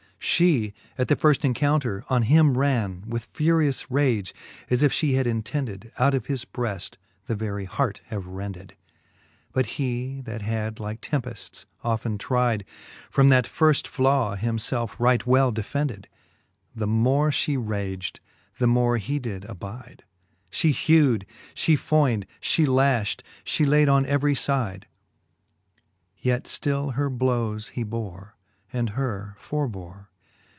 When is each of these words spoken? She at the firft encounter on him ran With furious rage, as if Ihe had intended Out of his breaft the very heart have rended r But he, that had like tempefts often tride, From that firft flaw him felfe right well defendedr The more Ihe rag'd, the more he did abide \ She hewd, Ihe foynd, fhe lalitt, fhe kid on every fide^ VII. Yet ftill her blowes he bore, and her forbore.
She 0.23 0.75
at 0.99 1.07
the 1.07 1.15
firft 1.15 1.43
encounter 1.43 2.05
on 2.07 2.21
him 2.23 2.55
ran 2.55 3.01
With 3.07 3.27
furious 3.33 3.89
rage, 3.89 4.35
as 4.69 4.83
if 4.83 5.03
Ihe 5.03 5.15
had 5.15 5.25
intended 5.25 5.91
Out 5.97 6.13
of 6.13 6.27
his 6.27 6.45
breaft 6.45 6.97
the 7.25 7.33
very 7.33 7.65
heart 7.65 8.01
have 8.05 8.27
rended 8.27 8.73
r 8.73 8.77
But 9.51 9.65
he, 9.65 10.21
that 10.21 10.43
had 10.43 10.79
like 10.79 11.01
tempefts 11.01 11.65
often 11.83 12.19
tride, 12.19 12.65
From 13.09 13.29
that 13.29 13.45
firft 13.45 13.87
flaw 13.87 14.35
him 14.35 14.57
felfe 14.59 14.99
right 14.99 15.25
well 15.25 15.51
defendedr 15.51 16.05
The 16.75 16.87
more 16.87 17.29
Ihe 17.29 17.57
rag'd, 17.57 18.19
the 18.59 18.67
more 18.67 18.97
he 18.97 19.17
did 19.17 19.43
abide 19.45 20.03
\ 20.31 20.49
She 20.51 20.71
hewd, 20.71 21.25
Ihe 21.55 21.75
foynd, 21.79 22.25
fhe 22.39 22.67
lalitt, 22.67 23.21
fhe 23.43 23.67
kid 23.67 23.89
on 23.89 24.05
every 24.05 24.35
fide^ 24.35 24.81
VII. 24.83 24.87
Yet 26.19 26.43
ftill 26.43 26.93
her 26.93 27.09
blowes 27.09 27.69
he 27.69 27.81
bore, 27.81 28.35
and 28.71 28.91
her 28.91 29.35
forbore. 29.39 30.09